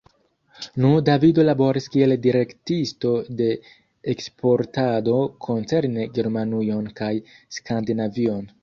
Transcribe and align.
Nu, 0.83 0.89
Davido 1.09 1.43
laboris 1.45 1.87
kiel 1.95 2.15
direktisto 2.23 3.11
de 3.43 3.51
eksportado 4.15 5.21
koncerne 5.49 6.11
Germanujon 6.19 6.95
kaj 7.03 7.13
Skandinavion. 7.61 8.55